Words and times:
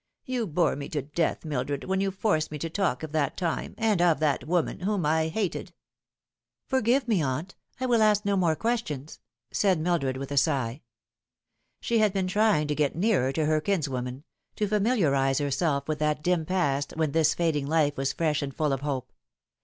You 0.25 0.47
bore 0.47 0.75
me 0.75 0.89
to 0.89 1.03
death, 1.03 1.45
Mildred, 1.45 1.83
when 1.83 2.01
you 2.01 2.09
force 2.09 2.49
me 2.49 2.57
to 2.57 2.71
talk 2.71 3.03
of 3.03 3.11
that 3.11 3.37
time, 3.37 3.75
and 3.77 4.01
of 4.01 4.19
that 4.19 4.47
woman, 4.47 4.79
whom 4.79 5.05
I 5.05 5.27
hated."" 5.27 5.73
Forgive 6.71 7.07
me, 7.07 7.21
aunt, 7.21 7.53
I 7.79 7.85
will 7.85 8.01
ask 8.01 8.25
no 8.25 8.35
more 8.35 8.55
questions," 8.55 9.19
said 9.51 9.79
Mil 9.79 9.99
dred, 9.99 10.17
with 10.17 10.31
a 10.31 10.37
sigh. 10.37 10.81
She 11.81 11.99
had 11.99 12.13
been 12.13 12.25
trying 12.27 12.67
to 12.69 12.73
get 12.73 12.95
nearer 12.95 13.31
to 13.33 13.45
her 13.45 13.61
kinswoman, 13.61 14.23
to 14.55 14.65
S20 14.65 14.65
The 14.65 14.65
Fatal 14.65 14.69
Three. 14.69 14.77
familiarise 14.79 15.37
herself 15.37 15.87
with 15.87 15.99
that 15.99 16.23
dim 16.23 16.45
past 16.47 16.97
when 16.97 17.11
this 17.11 17.35
fading 17.35 17.67
life 17.67 17.95
was 17.95 18.11
fresh 18.11 18.41
and 18.41 18.55
full 18.55 18.73
of 18.73 18.81
hope. 18.81 19.13